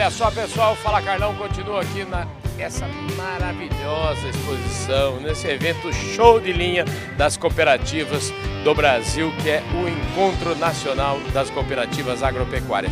[0.00, 2.26] Olha só, pessoal, Fala Carlão continua aqui na
[2.58, 2.86] essa
[3.18, 6.86] maravilhosa exposição, nesse evento show de linha
[7.18, 8.32] das cooperativas
[8.64, 12.90] do Brasil, que é o Encontro Nacional das Cooperativas Agropecuárias.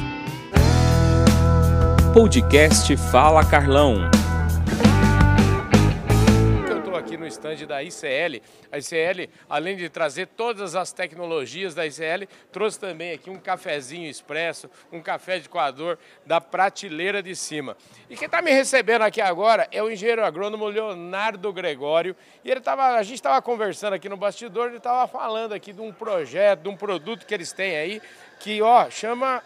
[2.13, 4.11] Podcast Fala Carlão
[7.09, 8.43] aqui no estande da ICL.
[8.71, 14.11] A ICL, além de trazer todas as tecnologias da ICL, trouxe também aqui um cafezinho
[14.11, 17.79] expresso, um café de coador da prateleira de cima.
[18.11, 22.15] E quem está me recebendo aqui agora é o engenheiro agrônomo Leonardo Gregório.
[22.45, 25.81] E ele tava, a gente estava conversando aqui no bastidor, ele estava falando aqui de
[25.81, 28.03] um projeto, de um produto que eles têm aí,
[28.39, 29.43] que ó, chama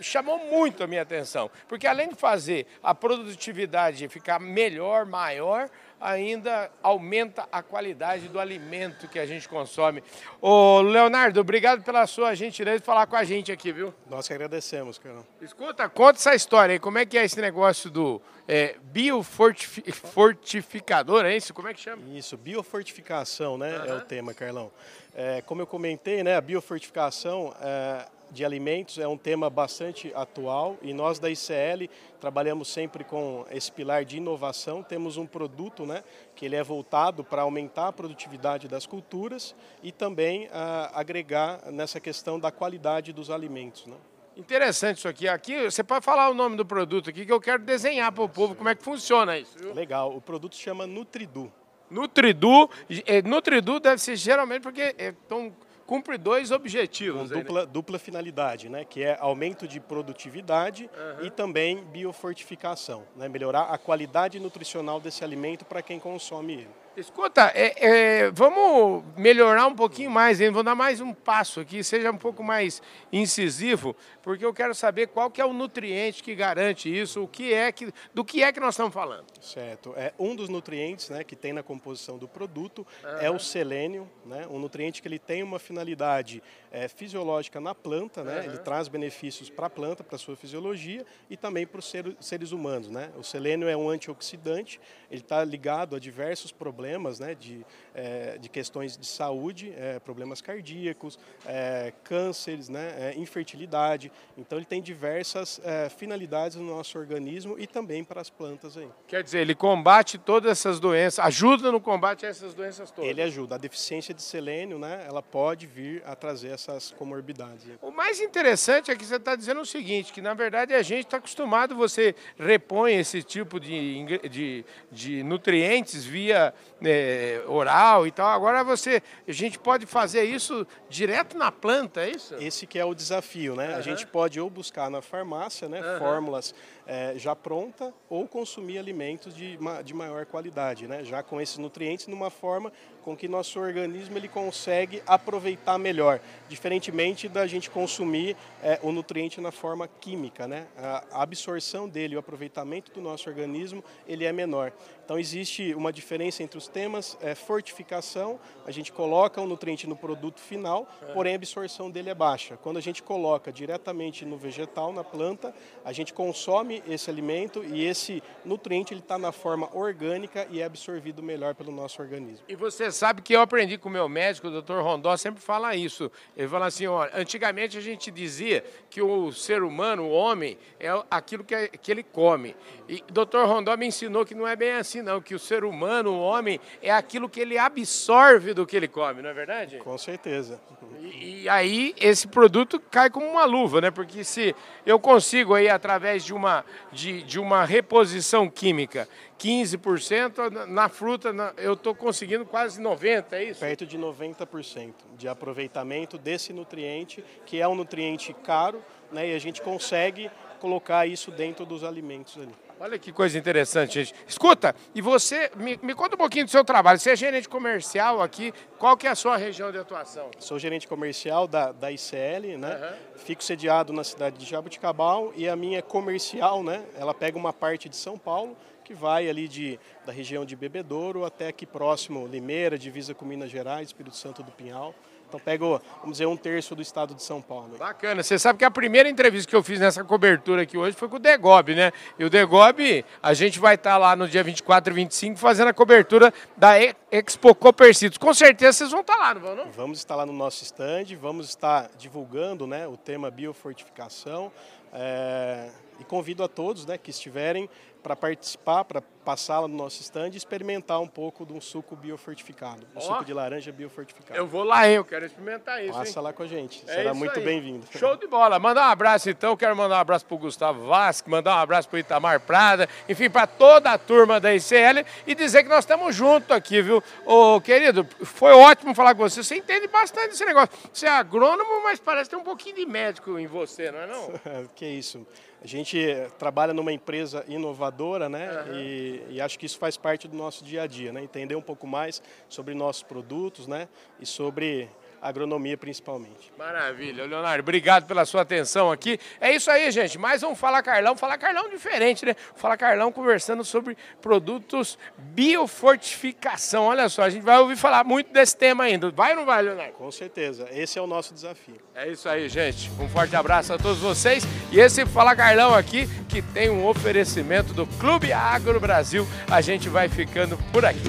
[0.00, 5.70] chamou muito a minha atenção, porque além de fazer a produtividade ficar melhor, maior,
[6.00, 10.04] ainda aumenta a qualidade do alimento que a gente consome.
[10.40, 13.94] Ô Leonardo, obrigado pela sua gentileza de falar com a gente aqui, viu?
[14.10, 15.24] Nós que agradecemos, cara.
[15.40, 21.34] Escuta, conta essa história aí, como é que é esse negócio do é, biofortificador, é
[21.36, 21.54] isso?
[21.54, 22.02] Como é que chama?
[22.14, 23.86] Isso, biofortificação, né, uhum.
[23.86, 24.70] é o tema, Carlão.
[25.14, 27.54] É, como eu comentei, né, a biofortificação...
[27.62, 31.88] É, de alimentos é um tema bastante atual e nós da ICL
[32.20, 34.82] trabalhamos sempre com esse pilar de inovação.
[34.82, 36.02] Temos um produto né,
[36.34, 42.00] que ele é voltado para aumentar a produtividade das culturas e também ah, agregar nessa
[42.00, 43.86] questão da qualidade dos alimentos.
[43.86, 43.96] Né?
[44.36, 45.28] Interessante isso aqui.
[45.28, 48.28] Aqui você pode falar o nome do produto aqui que eu quero desenhar para o
[48.28, 49.56] povo como é que funciona isso.
[49.56, 49.72] Viu?
[49.72, 50.14] Legal.
[50.14, 51.52] O produto se chama Nutridu.
[51.90, 52.68] Nutridu,
[53.06, 55.52] é, Nutridu deve ser geralmente porque estão é,
[55.86, 57.30] cumpre dois objetivos.
[57.30, 57.72] Com dupla, aí, né?
[57.72, 58.84] dupla finalidade, né?
[58.84, 61.26] que é aumento de produtividade uhum.
[61.26, 63.28] e também biofortificação, né?
[63.28, 66.83] melhorar a qualidade nutricional desse alimento para quem consome ele.
[66.96, 70.50] Escuta, é, é, vamos melhorar um pouquinho mais, hein?
[70.50, 72.80] vou dar mais um passo aqui, seja um pouco mais
[73.12, 77.52] incisivo, porque eu quero saber qual que é o nutriente que garante isso, o que
[77.52, 79.24] é que, do que é que nós estamos falando.
[79.40, 83.18] Certo, é um dos nutrientes né, que tem na composição do produto uhum.
[83.18, 88.22] é o selênio, né, um nutriente que ele tem uma finalidade é, fisiológica na planta,
[88.22, 88.44] né, uhum.
[88.44, 92.52] ele traz benefícios para a planta, para a sua fisiologia e também para os seres
[92.52, 92.88] humanos.
[92.88, 93.10] Né?
[93.18, 94.80] O selênio é um antioxidante,
[95.10, 97.64] ele está ligado a diversos problemas problemas né, de,
[97.94, 104.12] é, de questões de saúde, é, problemas cardíacos, é, cânceres, né, infertilidade.
[104.36, 105.60] Então ele tem diversas
[105.96, 108.88] finalidades no nosso organismo e também para as plantas aí.
[109.06, 113.10] Quer dizer, ele combate todas essas doenças, ajuda no combate a essas doenças todas.
[113.10, 113.54] Ele ajuda.
[113.54, 117.64] A deficiência de selênio, né, ela pode vir a trazer essas comorbidades.
[117.80, 121.06] O mais interessante é que você está dizendo o seguinte, que na verdade a gente
[121.06, 126.52] está acostumado, você repõe esse tipo de, de, de nutrientes via
[126.82, 128.28] é, oral e tal.
[128.28, 132.34] Agora você, a gente pode fazer isso direto na planta, é isso?
[132.36, 133.70] Esse que é o desafio, né?
[133.70, 133.76] Uhum.
[133.76, 135.98] A gente pode ou buscar na farmácia, né, uhum.
[135.98, 136.54] fórmulas
[136.86, 141.02] é, já pronta ou consumir alimentos de, de maior qualidade, né?
[141.02, 147.28] já com esses nutrientes numa forma com que nosso organismo ele consegue aproveitar melhor, diferentemente
[147.28, 150.66] da gente consumir é, o nutriente na forma química, né?
[150.78, 154.72] A absorção dele, o aproveitamento do nosso organismo, ele é menor.
[155.04, 159.96] Então existe uma diferença entre os temas, é, fortificação, a gente coloca o nutriente no
[159.96, 162.56] produto final, porém a absorção dele é baixa.
[162.56, 165.54] Quando a gente coloca diretamente no vegetal, na planta,
[165.84, 171.22] a gente consome esse alimento e esse nutriente está na forma orgânica e é absorvido
[171.22, 172.44] melhor pelo nosso organismo.
[172.48, 175.74] E você sabe que eu aprendi com o meu médico, o doutor Rondó, sempre fala
[175.76, 176.10] isso.
[176.36, 180.88] Ele fala assim, ó, antigamente a gente dizia que o ser humano, o homem, é
[181.10, 182.56] aquilo que, é, que ele come.
[182.88, 185.64] E o doutor Rondó me ensinou que não é bem assim não, que o ser
[185.64, 189.78] humano, o homem, é aquilo que ele absorve do que ele come, não é verdade?
[189.78, 190.60] Com certeza.
[191.00, 193.90] E, e aí esse produto cai como uma luva, né?
[193.90, 194.54] Porque se
[194.84, 201.74] eu consigo aí, através de uma, de, de uma reposição química, 15%, na fruta eu
[201.74, 203.60] estou conseguindo quase 90%, é isso?
[203.60, 208.82] Perto de 90% de aproveitamento desse nutriente, que é um nutriente caro,
[209.12, 212.54] né, e a gente consegue colocar isso dentro dos alimentos ali.
[212.80, 214.14] Olha que coisa interessante, gente.
[214.26, 216.98] Escuta, e você, me, me, conta um pouquinho do seu trabalho.
[216.98, 220.30] Você é gerente comercial aqui, qual que é a sua região de atuação?
[220.38, 222.76] Sou gerente comercial da, da ICL, né?
[222.76, 223.18] Uhum.
[223.18, 226.84] Fico sediado na cidade de Jabuticabal e a minha comercial, né?
[226.98, 231.24] Ela pega uma parte de São Paulo, que vai ali de, da região de Bebedouro
[231.24, 234.94] até aqui próximo, Limeira, divisa com Minas Gerais, Espírito Santo do Pinhal.
[235.34, 237.76] Então pego, vamos dizer, um terço do estado de São Paulo.
[237.76, 238.22] Bacana.
[238.22, 241.16] Você sabe que a primeira entrevista que eu fiz nessa cobertura aqui hoje foi com
[241.16, 241.90] o Degob, né?
[242.16, 245.74] E o Degob, a gente vai estar lá no dia 24 e 25 fazendo a
[245.74, 246.74] cobertura da
[247.10, 248.16] Expo Copercitos.
[248.16, 249.72] Com certeza vocês vão estar lá, não vão não?
[249.72, 254.52] Vamos estar lá no nosso stand, vamos estar divulgando né, o tema biofortificação.
[254.92, 257.68] É, e convido a todos né, que estiverem
[258.04, 261.96] para participar, para passar lá no nosso stand e experimentar um pouco de um suco
[261.96, 264.38] biofortificado, um oh, suco de laranja biofortificado.
[264.38, 264.96] Eu vou lá, hein?
[264.96, 265.94] Eu quero experimentar isso.
[265.94, 266.24] Passa hein?
[266.24, 267.86] lá com a gente, é será muito bem-vindo.
[267.98, 268.58] Show de bola.
[268.58, 271.88] Mandar um abraço então, quero mandar um abraço para o Gustavo Vasque, mandar um abraço
[271.88, 275.80] para o Itamar Prada, enfim, para toda a turma da ICL e dizer que nós
[275.80, 277.02] estamos juntos aqui, viu?
[277.24, 279.42] Ô, querido, foi ótimo falar com você.
[279.42, 280.68] Você entende bastante desse negócio.
[280.92, 284.68] Você é agrônomo, mas parece ter um pouquinho de médico em você, não é não?
[284.76, 285.26] que isso.
[285.64, 285.98] A gente
[286.38, 288.64] trabalha numa empresa inovadora, né?
[288.66, 288.74] Uhum.
[288.74, 291.22] E, e, acho que isso faz parte do nosso dia a dia, né?
[291.22, 293.88] Entender um pouco mais sobre nossos produtos, né?
[294.20, 294.90] E sobre
[295.24, 296.52] agronomia principalmente.
[296.58, 297.24] Maravilha.
[297.24, 299.18] Leonardo, obrigado pela sua atenção aqui.
[299.40, 300.18] É isso aí, gente.
[300.18, 301.16] Mais um Fala Carlão.
[301.16, 302.36] Fala Carlão diferente, né?
[302.54, 306.84] Fala Carlão conversando sobre produtos biofortificação.
[306.84, 309.10] Olha só, a gente vai ouvir falar muito desse tema ainda.
[309.10, 309.94] Vai ou não vai, Leonardo?
[309.94, 310.68] Com certeza.
[310.70, 311.80] Esse é o nosso desafio.
[311.94, 312.90] É isso aí, gente.
[313.00, 314.44] Um forte abraço a todos vocês.
[314.70, 319.26] E esse Fala Carlão aqui, que tem um oferecimento do Clube Agro Brasil.
[319.50, 321.00] A gente vai ficando por aqui.